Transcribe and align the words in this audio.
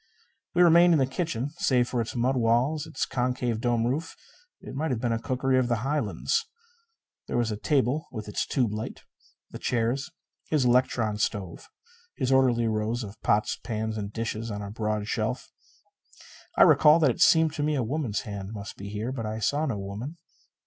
We 0.55 0.63
remained 0.63 0.95
in 0.95 0.99
his 0.99 1.09
kitchen. 1.09 1.51
Save 1.57 1.87
for 1.87 2.01
its 2.01 2.15
mud 2.15 2.35
walls, 2.35 2.87
its 2.87 3.05
concave, 3.05 3.61
dome 3.61 3.85
roof, 3.85 4.15
it 4.59 4.73
might 4.73 4.89
have 4.89 4.99
been 4.99 5.11
a 5.11 5.19
cookery 5.21 5.59
of 5.59 5.67
the 5.67 5.83
Highlands. 5.85 6.43
There 7.27 7.37
was 7.37 7.51
a 7.51 7.55
table 7.55 8.07
with 8.11 8.27
its 8.27 8.47
tube 8.47 8.73
light; 8.73 9.01
the 9.51 9.59
chairs; 9.59 10.09
his 10.49 10.65
electron 10.65 11.19
stove; 11.19 11.69
his 12.15 12.31
orderly 12.31 12.65
rows 12.67 13.03
of 13.03 13.21
pots 13.21 13.57
and 13.57 13.63
pans 13.63 13.95
and 13.95 14.11
dishes 14.11 14.49
on 14.49 14.63
a 14.63 14.71
broad 14.71 15.07
shelf. 15.07 15.51
I 16.57 16.63
recall 16.63 16.97
that 16.97 17.11
it 17.11 17.21
seemed 17.21 17.53
to 17.53 17.61
me 17.63 17.75
a 17.75 17.83
woman's 17.83 18.21
hand 18.21 18.53
must 18.53 18.77
be 18.77 18.89
here. 18.89 19.11
But 19.11 19.27
I 19.27 19.37
saw 19.37 19.67
no 19.67 19.77
woman. 19.77 20.17